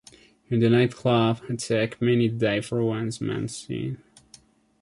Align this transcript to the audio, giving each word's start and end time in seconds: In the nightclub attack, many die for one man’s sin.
In 0.49 0.59
the 0.61 0.69
nightclub 0.71 1.41
attack, 1.47 2.01
many 2.01 2.27
die 2.27 2.61
for 2.61 2.83
one 2.83 3.11
man’s 3.21 3.55
sin. 3.55 4.01